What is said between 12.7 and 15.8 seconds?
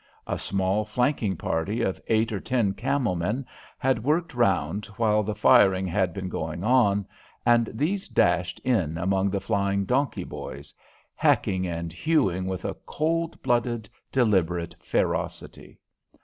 cold blooded, deliberate ferocity.